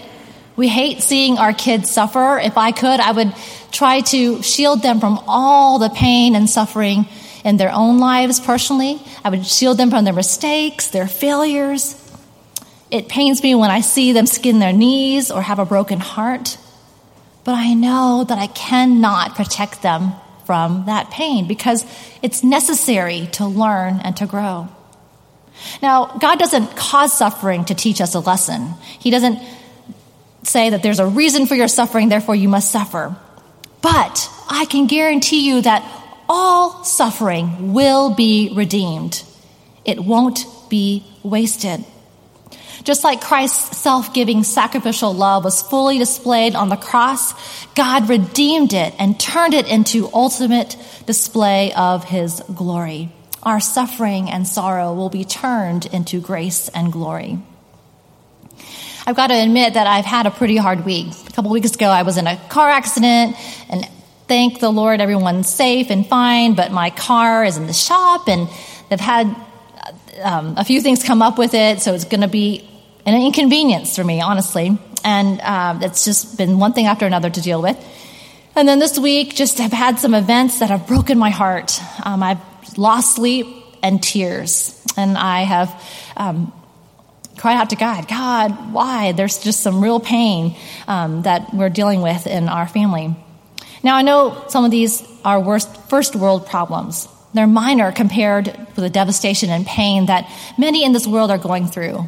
We 0.55 0.67
hate 0.67 1.01
seeing 1.01 1.39
our 1.39 1.53
kids 1.53 1.89
suffer. 1.89 2.37
If 2.37 2.57
I 2.57 2.71
could, 2.71 2.99
I 2.99 3.11
would 3.11 3.33
try 3.71 4.01
to 4.01 4.43
shield 4.43 4.83
them 4.83 4.99
from 4.99 5.19
all 5.27 5.79
the 5.79 5.89
pain 5.89 6.35
and 6.35 6.47
suffering 6.47 7.07
in 7.43 7.57
their 7.57 7.71
own 7.71 7.99
lives 7.99 8.39
personally. 8.39 9.01
I 9.23 9.29
would 9.29 9.45
shield 9.45 9.77
them 9.77 9.89
from 9.89 10.05
their 10.05 10.13
mistakes, 10.13 10.87
their 10.89 11.07
failures. 11.07 11.99
It 12.89 13.09
pains 13.09 13.41
me 13.41 13.55
when 13.55 13.71
I 13.71 13.81
see 13.81 14.13
them 14.13 14.27
skin 14.27 14.59
their 14.59 14.73
knees 14.73 15.31
or 15.31 15.41
have 15.41 15.59
a 15.59 15.65
broken 15.65 15.99
heart. 15.99 16.57
But 17.43 17.55
I 17.55 17.73
know 17.73 18.23
that 18.27 18.37
I 18.37 18.47
cannot 18.47 19.35
protect 19.35 19.81
them 19.81 20.13
from 20.45 20.85
that 20.85 21.09
pain 21.11 21.47
because 21.47 21.85
it's 22.21 22.43
necessary 22.43 23.27
to 23.33 23.45
learn 23.45 23.99
and 24.03 24.15
to 24.17 24.25
grow. 24.25 24.69
Now, 25.81 26.05
God 26.17 26.39
doesn't 26.39 26.75
cause 26.75 27.17
suffering 27.17 27.65
to 27.65 27.75
teach 27.75 28.01
us 28.01 28.15
a 28.15 28.19
lesson. 28.19 28.73
He 28.99 29.09
doesn't 29.09 29.39
say 30.43 30.69
that 30.69 30.83
there's 30.83 30.99
a 30.99 31.07
reason 31.07 31.45
for 31.45 31.55
your 31.55 31.67
suffering, 31.67 32.09
therefore 32.09 32.35
you 32.35 32.49
must 32.49 32.71
suffer. 32.71 33.15
But 33.81 34.29
I 34.49 34.65
can 34.65 34.87
guarantee 34.87 35.47
you 35.47 35.61
that 35.61 35.83
all 36.29 36.83
suffering 36.83 37.73
will 37.73 38.13
be 38.13 38.53
redeemed. 38.55 39.23
It 39.85 39.99
won't 39.99 40.45
be 40.69 41.05
wasted. 41.23 41.83
Just 42.83 43.03
like 43.03 43.21
Christ's 43.21 43.77
self 43.77 44.13
giving 44.13 44.43
sacrificial 44.43 45.13
love 45.13 45.45
was 45.45 45.61
fully 45.61 45.97
displayed 45.97 46.53
on 46.55 46.69
the 46.69 46.75
cross, 46.75 47.33
God 47.75 48.09
redeemed 48.09 48.73
it 48.73 48.93
and 48.99 49.17
turned 49.19 49.53
it 49.53 49.67
into 49.67 50.09
ultimate 50.13 50.75
display 51.05 51.73
of 51.73 52.03
his 52.03 52.41
glory. 52.53 53.09
Our 53.41 53.59
suffering 53.59 54.29
and 54.29 54.47
sorrow 54.47 54.93
will 54.93 55.09
be 55.09 55.23
turned 55.23 55.85
into 55.87 56.19
grace 56.19 56.69
and 56.69 56.91
glory. 56.91 57.39
I've 59.05 59.17
got 59.17 59.27
to 59.27 59.33
admit 59.33 59.73
that 59.73 59.85
I've 59.85 60.05
had 60.05 60.27
a 60.27 60.31
pretty 60.31 60.55
hard 60.55 60.85
week. 60.85 61.07
A 61.27 61.31
couple 61.31 61.51
weeks 61.51 61.75
ago, 61.75 61.87
I 61.87 62.03
was 62.03 62.17
in 62.17 62.25
a 62.25 62.37
car 62.47 62.69
accident, 62.69 63.35
and 63.69 63.87
thank 64.27 64.59
the 64.59 64.71
Lord, 64.71 65.01
everyone's 65.01 65.49
safe 65.49 65.89
and 65.89 66.05
fine, 66.05 66.55
but 66.55 66.71
my 66.71 66.89
car 66.89 67.43
is 67.45 67.57
in 67.57 67.67
the 67.67 67.73
shop, 67.73 68.27
and 68.27 68.49
they've 68.89 68.99
had 68.99 69.35
um, 70.21 70.55
a 70.57 70.63
few 70.63 70.81
things 70.81 71.03
come 71.03 71.21
up 71.21 71.37
with 71.37 71.53
it, 71.53 71.81
so 71.81 71.93
it's 71.93 72.05
going 72.05 72.21
to 72.21 72.27
be 72.27 72.69
an 73.05 73.19
inconvenience 73.19 73.95
for 73.95 74.03
me, 74.03 74.21
honestly. 74.21 74.77
And 75.03 75.41
um, 75.41 75.83
it's 75.83 76.05
just 76.05 76.37
been 76.37 76.59
one 76.59 76.73
thing 76.73 76.85
after 76.85 77.05
another 77.05 77.29
to 77.29 77.41
deal 77.41 77.61
with. 77.61 77.77
And 78.55 78.67
then 78.67 78.79
this 78.79 78.97
week, 78.97 79.35
just 79.35 79.57
have 79.57 79.73
had 79.73 79.99
some 79.99 80.13
events 80.13 80.59
that 80.59 80.69
have 80.69 80.87
broken 80.87 81.17
my 81.17 81.31
heart. 81.31 81.79
Um, 82.05 82.23
I've 82.23 82.39
lost 82.77 83.15
sleep 83.15 83.47
and 83.81 84.01
tears. 84.01 84.79
And 84.95 85.17
I 85.17 85.41
have 85.41 85.83
um, 86.15 86.53
cried 87.37 87.55
out 87.55 87.71
to 87.71 87.75
God, 87.75 88.07
God, 88.07 88.73
why? 88.73 89.11
There's 89.11 89.39
just 89.39 89.61
some 89.61 89.83
real 89.83 89.99
pain 89.99 90.55
um, 90.87 91.23
that 91.23 91.53
we're 91.53 91.69
dealing 91.69 92.01
with 92.01 92.27
in 92.27 92.47
our 92.47 92.67
family. 92.67 93.15
Now, 93.83 93.97
I 93.97 94.01
know 94.01 94.45
some 94.47 94.63
of 94.63 94.71
these 94.71 95.03
are 95.25 95.39
worst, 95.39 95.89
first 95.89 96.15
world 96.15 96.47
problems. 96.47 97.07
They're 97.33 97.47
minor 97.47 97.91
compared 97.91 98.45
with 98.47 98.75
the 98.75 98.89
devastation 98.89 99.49
and 99.49 99.65
pain 99.65 100.05
that 100.05 100.29
many 100.57 100.85
in 100.85 100.93
this 100.93 101.05
world 101.05 101.29
are 101.31 101.37
going 101.37 101.67
through. 101.67 102.07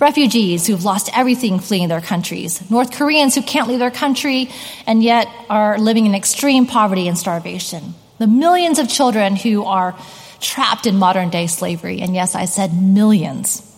Refugees 0.00 0.66
who've 0.66 0.84
lost 0.84 1.16
everything 1.16 1.60
fleeing 1.60 1.86
their 1.86 2.00
countries. 2.00 2.68
North 2.70 2.90
Koreans 2.90 3.36
who 3.36 3.42
can't 3.42 3.68
leave 3.68 3.78
their 3.78 3.92
country 3.92 4.50
and 4.84 5.00
yet 5.02 5.28
are 5.48 5.78
living 5.78 6.06
in 6.06 6.14
extreme 6.14 6.66
poverty 6.66 7.06
and 7.06 7.16
starvation. 7.16 7.94
The 8.18 8.26
millions 8.26 8.80
of 8.80 8.88
children 8.88 9.36
who 9.36 9.64
are 9.64 9.96
trapped 10.40 10.86
in 10.86 10.96
modern 10.96 11.30
day 11.30 11.46
slavery. 11.46 12.00
And 12.00 12.14
yes, 12.14 12.34
I 12.34 12.46
said 12.46 12.74
millions. 12.74 13.68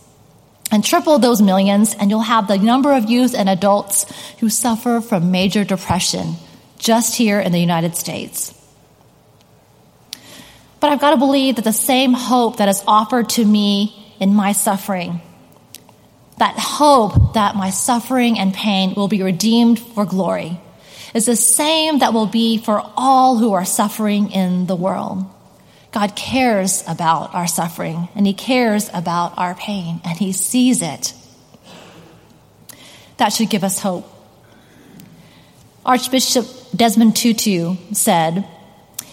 And 0.71 0.83
triple 0.83 1.19
those 1.19 1.43
millions, 1.43 1.93
and 1.93 2.09
you'll 2.09 2.21
have 2.21 2.47
the 2.47 2.57
number 2.57 2.91
of 2.93 3.07
youth 3.07 3.35
and 3.35 3.47
adults 3.47 4.11
who 4.39 4.49
suffer 4.49 4.99
from 4.99 5.29
major 5.29 5.63
depression 5.63 6.35
just 6.85 7.15
here 7.15 7.39
in 7.39 7.51
the 7.51 7.59
United 7.59 7.95
States. 7.95 8.53
But 10.79 10.91
I've 10.91 11.01
got 11.01 11.11
to 11.11 11.17
believe 11.17 11.55
that 11.55 11.63
the 11.63 11.73
same 11.73 12.13
hope 12.13 12.57
that 12.57 12.69
is 12.69 12.83
offered 12.85 13.29
to 13.29 13.43
me 13.43 14.13
in 14.19 14.35
my 14.35 14.51
suffering, 14.51 15.19
that 16.37 16.59
hope 16.59 17.33
that 17.33 17.55
my 17.55 17.71
suffering 17.71 18.37
and 18.37 18.53
pain 18.53 18.93
will 18.93 19.07
be 19.07 19.23
redeemed 19.23 19.79
for 19.79 20.05
glory, 20.05 20.59
is 21.15 21.25
the 21.25 21.35
same 21.35 21.99
that 21.99 22.13
will 22.13 22.27
be 22.27 22.59
for 22.59 22.83
all 22.95 23.39
who 23.39 23.53
are 23.53 23.65
suffering 23.65 24.29
in 24.31 24.67
the 24.67 24.75
world. 24.75 25.25
God 25.91 26.15
cares 26.15 26.83
about 26.87 27.33
our 27.33 27.47
suffering 27.47 28.09
and 28.13 28.27
He 28.27 28.33
cares 28.33 28.91
about 28.93 29.39
our 29.39 29.55
pain 29.55 30.01
and 30.05 30.19
He 30.19 30.33
sees 30.33 30.83
it. 30.83 31.15
That 33.17 33.33
should 33.33 33.49
give 33.49 33.63
us 33.63 33.79
hope. 33.79 34.14
Archbishop 35.85 36.47
Desmond 36.75 37.15
Tutu 37.15 37.75
said, 37.91 38.47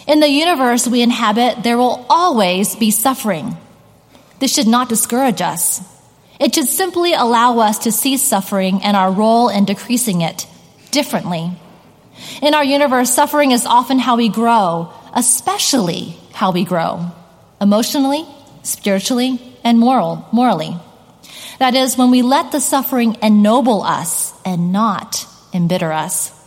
In 0.07 0.21
the 0.21 0.29
universe 0.29 0.89
we 0.89 1.03
inhabit, 1.03 1.63
there 1.63 1.77
will 1.77 2.07
always 2.09 2.75
be 2.77 2.91
suffering. 2.91 3.57
This 4.39 4.55
should 4.55 4.67
not 4.67 4.89
discourage 4.89 5.43
us. 5.43 5.83
It 6.41 6.55
should 6.55 6.67
simply 6.67 7.13
allow 7.13 7.59
us 7.59 7.81
to 7.81 7.93
see 7.93 8.17
suffering 8.17 8.83
and 8.83 8.97
our 8.97 9.13
role 9.13 9.49
in 9.49 9.67
decreasing 9.67 10.23
it 10.23 10.47
differently. 10.91 11.53
In 12.41 12.55
our 12.55 12.65
universe, 12.65 13.13
suffering 13.13 13.51
is 13.51 13.67
often 13.67 13.99
how 13.99 14.17
we 14.17 14.29
grow, 14.29 14.93
especially 15.13 16.17
how 16.33 16.53
we 16.53 16.65
grow 16.65 17.13
emotionally, 17.61 18.27
spiritually, 18.65 19.41
and 19.63 19.79
moral, 19.79 20.27
morally. 20.33 20.77
That 21.61 21.77
is, 21.77 21.97
when 21.97 22.11
we 22.11 22.23
let 22.23 22.51
the 22.51 22.61
suffering 22.61 23.17
ennoble 23.23 23.83
us 23.83 24.33
and 24.45 24.73
not 24.73 25.27
embitter 25.53 25.93
us. 25.93 26.42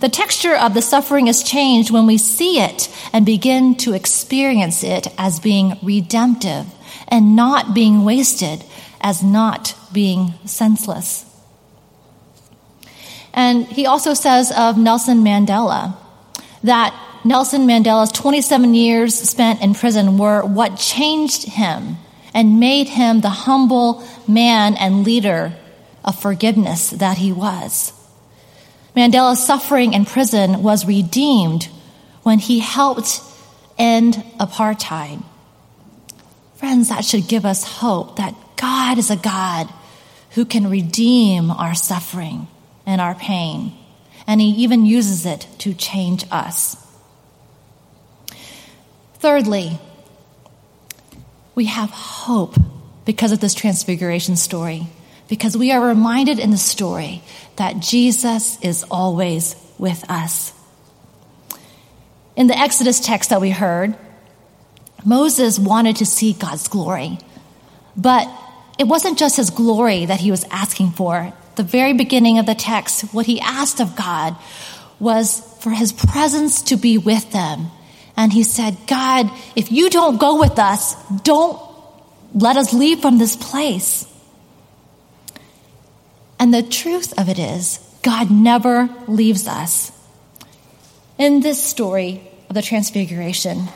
The 0.00 0.08
texture 0.08 0.54
of 0.54 0.74
the 0.74 0.82
suffering 0.82 1.26
is 1.26 1.42
changed 1.42 1.90
when 1.90 2.06
we 2.06 2.18
see 2.18 2.60
it 2.60 2.94
and 3.12 3.24
begin 3.24 3.74
to 3.76 3.94
experience 3.94 4.82
it 4.82 5.08
as 5.16 5.40
being 5.40 5.78
redemptive 5.82 6.66
and 7.08 7.36
not 7.36 7.74
being 7.74 8.04
wasted, 8.04 8.64
as 9.00 9.22
not 9.22 9.74
being 9.92 10.34
senseless. 10.44 11.24
And 13.32 13.66
he 13.66 13.86
also 13.86 14.14
says 14.14 14.52
of 14.56 14.78
Nelson 14.78 15.18
Mandela 15.18 15.96
that 16.62 16.94
Nelson 17.24 17.66
Mandela's 17.66 18.12
27 18.12 18.74
years 18.74 19.14
spent 19.14 19.60
in 19.60 19.74
prison 19.74 20.18
were 20.18 20.42
what 20.42 20.76
changed 20.76 21.44
him 21.44 21.96
and 22.32 22.60
made 22.60 22.88
him 22.88 23.20
the 23.20 23.30
humble 23.30 24.06
man 24.28 24.74
and 24.74 25.04
leader 25.04 25.54
of 26.04 26.18
forgiveness 26.18 26.90
that 26.90 27.18
he 27.18 27.32
was. 27.32 27.92
Mandela's 28.96 29.46
suffering 29.46 29.92
in 29.92 30.06
prison 30.06 30.62
was 30.62 30.86
redeemed 30.86 31.64
when 32.22 32.38
he 32.38 32.58
helped 32.58 33.20
end 33.78 34.14
apartheid. 34.40 35.22
Friends, 36.56 36.88
that 36.88 37.04
should 37.04 37.28
give 37.28 37.44
us 37.44 37.62
hope 37.62 38.16
that 38.16 38.34
God 38.56 38.96
is 38.96 39.10
a 39.10 39.16
God 39.16 39.68
who 40.30 40.44
can 40.44 40.70
redeem 40.70 41.50
our 41.50 41.74
suffering 41.74 42.48
and 42.86 43.00
our 43.00 43.14
pain, 43.14 43.72
and 44.26 44.40
He 44.40 44.50
even 44.62 44.86
uses 44.86 45.26
it 45.26 45.46
to 45.58 45.74
change 45.74 46.24
us. 46.30 46.76
Thirdly, 49.14 49.78
we 51.54 51.66
have 51.66 51.90
hope 51.90 52.56
because 53.04 53.32
of 53.32 53.40
this 53.40 53.54
transfiguration 53.54 54.36
story 54.36 54.86
because 55.28 55.56
we 55.56 55.72
are 55.72 55.80
reminded 55.80 56.38
in 56.38 56.50
the 56.50 56.56
story 56.56 57.22
that 57.56 57.80
Jesus 57.80 58.60
is 58.60 58.84
always 58.90 59.56
with 59.78 60.08
us. 60.10 60.52
In 62.36 62.46
the 62.46 62.58
Exodus 62.58 63.00
text 63.00 63.30
that 63.30 63.40
we 63.40 63.50
heard, 63.50 63.96
Moses 65.04 65.58
wanted 65.58 65.96
to 65.96 66.06
see 66.06 66.32
God's 66.32 66.68
glory, 66.68 67.18
but 67.96 68.28
it 68.78 68.84
wasn't 68.84 69.18
just 69.18 69.36
his 69.36 69.50
glory 69.50 70.06
that 70.06 70.20
he 70.20 70.30
was 70.30 70.44
asking 70.50 70.90
for. 70.90 71.32
The 71.56 71.62
very 71.62 71.94
beginning 71.94 72.38
of 72.38 72.46
the 72.46 72.54
text, 72.54 73.14
what 73.14 73.24
he 73.24 73.40
asked 73.40 73.80
of 73.80 73.96
God 73.96 74.36
was 74.98 75.40
for 75.60 75.70
his 75.70 75.92
presence 75.92 76.62
to 76.62 76.76
be 76.76 76.98
with 76.98 77.30
them. 77.32 77.68
And 78.16 78.32
he 78.32 78.42
said, 78.42 78.76
God, 78.86 79.30
if 79.54 79.72
you 79.72 79.90
don't 79.90 80.18
go 80.18 80.38
with 80.38 80.58
us, 80.58 80.94
don't 81.22 81.60
let 82.34 82.56
us 82.56 82.72
leave 82.72 83.00
from 83.00 83.18
this 83.18 83.36
place. 83.36 84.06
And 86.38 86.52
the 86.52 86.62
truth 86.62 87.18
of 87.18 87.28
it 87.28 87.38
is, 87.38 87.78
God 88.02 88.30
never 88.30 88.88
leaves 89.08 89.48
us. 89.48 89.92
In 91.18 91.40
this 91.40 91.62
story 91.62 92.20
of 92.48 92.54
the 92.54 92.62
Transfiguration, 92.62 93.68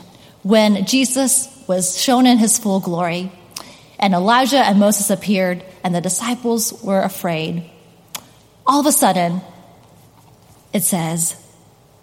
when 0.43 0.85
Jesus 0.85 1.49
was 1.67 2.01
shown 2.01 2.25
in 2.25 2.37
his 2.37 2.57
full 2.57 2.79
glory, 2.79 3.31
and 3.99 4.13
Elijah 4.13 4.57
and 4.57 4.79
Moses 4.79 5.09
appeared, 5.09 5.63
and 5.83 5.93
the 5.93 6.01
disciples 6.01 6.81
were 6.83 7.01
afraid, 7.01 7.69
all 8.65 8.79
of 8.79 8.85
a 8.85 8.91
sudden, 8.91 9.41
it 10.73 10.83
says 10.83 11.35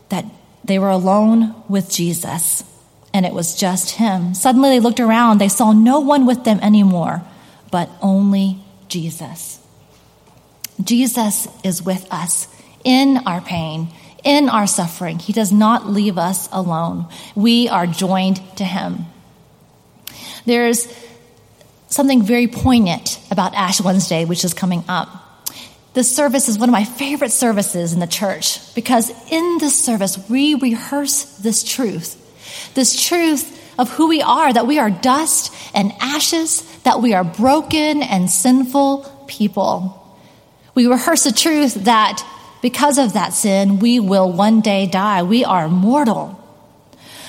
that 0.08 0.24
they 0.64 0.78
were 0.78 0.90
alone 0.90 1.54
with 1.68 1.90
Jesus, 1.90 2.62
and 3.14 3.24
it 3.24 3.32
was 3.32 3.56
just 3.56 3.90
him. 3.90 4.34
Suddenly 4.34 4.70
they 4.70 4.80
looked 4.80 5.00
around, 5.00 5.38
they 5.38 5.48
saw 5.48 5.72
no 5.72 6.00
one 6.00 6.26
with 6.26 6.44
them 6.44 6.60
anymore, 6.60 7.22
but 7.70 7.88
only 8.02 8.58
Jesus. 8.88 9.57
Jesus 10.82 11.48
is 11.64 11.82
with 11.82 12.06
us 12.12 12.48
in 12.84 13.18
our 13.26 13.40
pain, 13.40 13.88
in 14.24 14.48
our 14.48 14.66
suffering. 14.66 15.18
He 15.18 15.32
does 15.32 15.52
not 15.52 15.88
leave 15.88 16.18
us 16.18 16.48
alone. 16.52 17.06
We 17.34 17.68
are 17.68 17.86
joined 17.86 18.40
to 18.56 18.64
Him. 18.64 19.06
There's 20.46 20.88
something 21.88 22.22
very 22.22 22.46
poignant 22.46 23.18
about 23.30 23.54
Ash 23.54 23.80
Wednesday, 23.80 24.24
which 24.24 24.44
is 24.44 24.54
coming 24.54 24.84
up. 24.88 25.08
This 25.94 26.14
service 26.14 26.48
is 26.48 26.58
one 26.58 26.68
of 26.68 26.72
my 26.72 26.84
favorite 26.84 27.32
services 27.32 27.92
in 27.92 27.98
the 27.98 28.06
church 28.06 28.74
because 28.74 29.10
in 29.32 29.58
this 29.58 29.82
service, 29.82 30.28
we 30.28 30.54
rehearse 30.54 31.24
this 31.38 31.64
truth. 31.64 32.14
This 32.74 33.02
truth 33.02 33.56
of 33.78 33.90
who 33.90 34.08
we 34.08 34.22
are, 34.22 34.52
that 34.52 34.66
we 34.66 34.78
are 34.78 34.90
dust 34.90 35.52
and 35.74 35.92
ashes, 36.00 36.62
that 36.82 37.00
we 37.00 37.14
are 37.14 37.24
broken 37.24 38.02
and 38.02 38.30
sinful 38.30 39.24
people. 39.26 39.97
We 40.78 40.86
rehearse 40.86 41.24
the 41.24 41.32
truth 41.32 41.74
that 41.86 42.24
because 42.62 42.98
of 42.98 43.14
that 43.14 43.32
sin, 43.32 43.80
we 43.80 43.98
will 43.98 44.30
one 44.30 44.60
day 44.60 44.86
die. 44.86 45.24
We 45.24 45.44
are 45.44 45.68
mortal. 45.68 46.38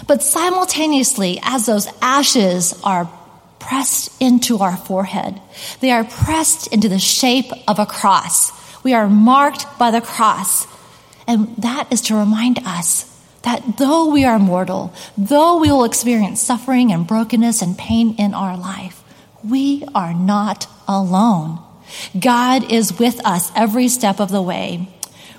But 0.06 0.22
simultaneously, 0.22 1.40
as 1.42 1.66
those 1.66 1.88
ashes 2.00 2.80
are 2.84 3.10
pressed 3.58 4.22
into 4.22 4.60
our 4.60 4.78
forehead, 4.78 5.42
they 5.80 5.90
are 5.90 6.04
pressed 6.04 6.72
into 6.72 6.90
the 6.90 7.00
shape 7.00 7.52
of 7.68 7.80
a 7.80 7.88
cross. 7.88 8.52
We 8.84 8.94
are 8.94 9.10
marked 9.10 9.80
by 9.80 9.90
the 9.90 10.02
cross. 10.02 10.68
And 11.26 11.56
that 11.58 11.92
is 11.92 12.02
to 12.02 12.16
remind 12.16 12.60
us 12.68 13.06
that 13.42 13.80
though 13.80 14.12
we 14.12 14.26
are 14.26 14.38
mortal, 14.38 14.94
though 15.18 15.58
we 15.58 15.72
will 15.72 15.86
experience 15.86 16.40
suffering 16.40 16.92
and 16.92 17.08
brokenness 17.08 17.64
and 17.64 17.76
pain 17.76 18.14
in 18.20 18.36
our 18.36 18.56
life, 18.56 19.04
we 19.44 19.86
are 19.96 20.14
not 20.14 20.68
alone. 20.88 21.66
God 22.20 22.72
is 22.72 22.98
with 23.00 23.26
us 23.26 23.52
every 23.56 23.88
step 23.88 24.20
of 24.20 24.30
the 24.30 24.42
way. 24.42 24.88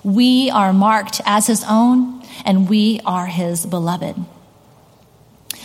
We 0.03 0.51
are 0.51 0.73
marked 0.73 1.21
as 1.25 1.47
his 1.47 1.65
own, 1.69 2.23
and 2.45 2.69
we 2.69 3.01
are 3.05 3.27
his 3.27 3.67
beloved. 3.67 4.17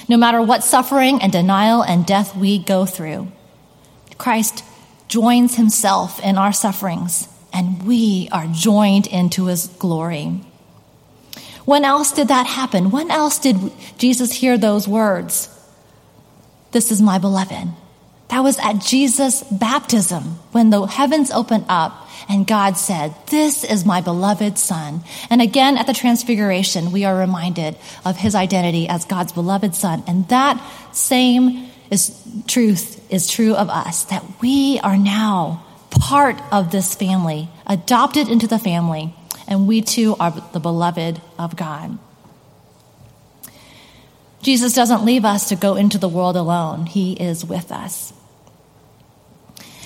No 0.08 0.18
matter 0.18 0.42
what 0.42 0.64
suffering 0.64 1.22
and 1.22 1.32
denial 1.32 1.82
and 1.82 2.06
death 2.06 2.36
we 2.36 2.60
go 2.60 2.86
through, 2.86 3.32
Christ 4.18 4.64
joins 5.08 5.56
himself 5.56 6.20
in 6.22 6.38
our 6.38 6.54
sufferings, 6.54 7.28
and 7.54 7.84
we 7.84 8.30
are 8.32 8.48
joined 8.48 9.08
into 9.08 9.46
his 9.46 9.68
glory. 9.68 10.42
When 11.66 11.84
else 11.84 12.12
did 12.12 12.28
that 12.28 12.46
happen? 12.46 12.92
When 12.92 13.10
else 13.10 13.40
did 13.40 13.58
Jesus 13.98 14.32
hear 14.32 14.58
those 14.58 14.88
words? 14.88 15.50
This 16.72 16.92
is 16.92 17.02
my 17.02 17.18
beloved. 17.18 17.70
That 18.30 18.42
was 18.42 18.58
at 18.60 18.80
Jesus' 18.80 19.44
baptism 19.44 20.40
when 20.52 20.70
the 20.70 20.86
heavens 20.86 21.32
opened 21.32 21.66
up 21.70 22.06
and 22.28 22.48
God 22.48 22.78
said, 22.78 23.14
This 23.28 23.64
is 23.64 23.86
my 23.86 24.02
beloved 24.02 24.58
Son. 24.58 25.04
And 25.30 25.42
again 25.42 25.78
at 25.78 25.86
the 25.86 25.94
Transfiguration, 25.94 26.92
we 26.92 27.06
are 27.06 27.16
reminded 27.16 27.78
of 28.04 28.18
his 28.18 28.36
identity 28.36 28.88
as 28.88 29.06
God's 29.06 29.32
beloved 29.32 29.76
Son. 29.76 30.04
And 30.08 30.28
that 30.30 30.62
same 30.92 31.70
is, 31.92 32.20
truth 32.48 33.12
is 33.12 33.30
true 33.30 33.54
of 33.54 33.70
us, 33.70 34.06
that 34.06 34.24
we 34.42 34.80
are 34.80 34.98
now 34.98 35.64
part 35.92 36.42
of 36.52 36.72
this 36.72 36.96
family, 36.96 37.50
adopted 37.68 38.28
into 38.28 38.48
the 38.48 38.60
family, 38.60 39.14
and 39.48 39.68
we 39.68 39.82
too 39.82 40.16
are 40.20 40.32
the 40.32 40.60
beloved 40.60 41.22
of 41.38 41.56
God. 41.56 41.98
Jesus 44.46 44.76
doesn't 44.76 45.04
leave 45.04 45.26
us 45.26 45.50
to 45.50 45.56
go 45.56 45.74
into 45.74 45.98
the 45.98 46.08
world 46.08 46.38
alone. 46.38 46.86
He 46.86 47.14
is 47.14 47.44
with 47.44 47.72
us. 47.72 48.14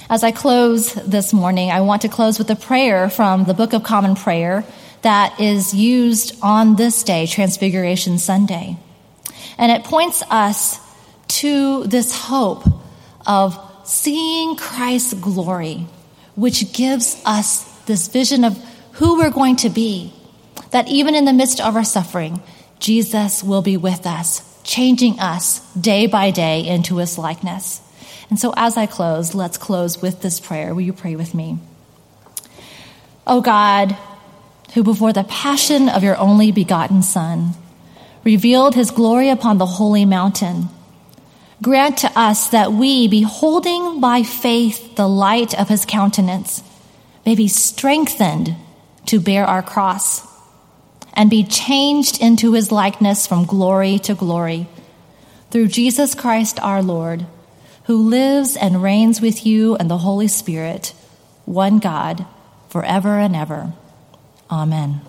As 0.10 0.22
I 0.22 0.32
close 0.32 0.94
this 0.96 1.32
morning, 1.32 1.72
I 1.72 1.80
want 1.80 2.02
to 2.02 2.10
close 2.10 2.38
with 2.38 2.50
a 2.50 2.58
prayer 2.58 3.10
from 3.10 3.46
the 3.46 3.54
Book 3.54 3.72
of 3.72 3.84
Common 3.84 4.16
Prayer 4.16 4.66
that 5.02 5.40
is 5.40 5.74
used 5.74 6.38
on 6.42 6.76
this 6.76 7.04
day, 7.04 7.26
Transfiguration 7.26 8.18
Sunday. 8.18 8.76
And 9.58 9.72
it 9.72 9.86
points 9.86 10.24
us 10.30 10.78
to 11.40 11.86
this 11.86 12.14
hope 12.14 12.66
of 13.26 13.58
seeing 13.86 14.58
Christ's 14.58 15.14
glory, 15.14 15.88
which 16.36 16.74
gives 16.74 17.22
us 17.24 17.64
this 17.86 18.10
vision 18.10 18.44
of 18.44 18.58
who 18.92 19.20
we're 19.20 19.30
going 19.30 19.56
to 19.56 19.70
be. 19.70 20.12
That 20.72 20.90
even 20.90 21.16
in 21.16 21.24
the 21.24 21.32
midst 21.32 21.62
of 21.62 21.78
our 21.78 21.86
suffering, 21.86 22.42
Jesus 22.80 23.42
will 23.42 23.62
be 23.62 23.78
with 23.78 24.06
us, 24.06 24.49
changing 24.70 25.20
us 25.20 25.62
day 25.74 26.06
by 26.06 26.30
day 26.30 26.66
into 26.66 26.98
his 26.98 27.18
likeness. 27.18 27.82
And 28.30 28.40
so, 28.40 28.54
as 28.56 28.78
I 28.78 28.86
close, 28.86 29.34
let's 29.34 29.58
close 29.58 30.00
with 30.00 30.22
this 30.22 30.40
prayer. 30.40 30.76
Will 30.76 30.84
you 30.84 30.94
pray 30.94 31.16
with 31.16 31.34
me? 31.34 31.58
Oh 33.26 33.42
God, 33.42 33.98
who 34.76 34.84
before 34.84 35.12
the 35.12 35.24
passion 35.24 35.90
of 35.90 36.04
your 36.04 36.16
only 36.18 36.52
begotten 36.52 37.02
Son 37.02 37.56
revealed 38.24 38.76
his 38.76 38.92
glory 38.92 39.30
upon 39.30 39.58
the 39.58 39.66
holy 39.66 40.06
mountain, 40.06 40.70
grant 41.64 41.98
to 42.00 42.12
us 42.16 42.50
that 42.50 42.72
we, 42.72 43.08
beholding 43.08 44.00
by 44.00 44.22
faith 44.22 44.96
the 44.96 45.10
light 45.10 45.60
of 45.60 45.68
his 45.68 45.84
countenance, 45.84 46.62
may 47.26 47.34
be 47.34 47.48
strengthened 47.48 48.56
to 49.08 49.20
bear 49.20 49.46
our 49.46 49.64
cross 49.64 50.29
and 51.20 51.30
be 51.30 51.44
changed 51.44 52.22
into 52.22 52.54
his 52.54 52.72
likeness 52.72 53.28
from 53.28 53.44
glory 53.44 54.00
to 54.00 54.16
glory 54.16 54.70
through 55.52 55.68
Jesus 55.68 56.16
Christ 56.16 56.58
our 56.62 56.82
Lord 56.82 57.26
who 57.84 58.08
lives 58.08 58.56
and 58.56 58.82
reigns 58.82 59.20
with 59.20 59.46
you 59.46 59.76
and 59.76 59.90
the 59.90 59.98
Holy 59.98 60.30
Spirit, 60.30 60.94
one 61.44 61.80
God, 61.80 62.26
forever 62.70 63.20
and 63.20 63.36
ever. 63.36 63.74
Amen. 64.50 65.02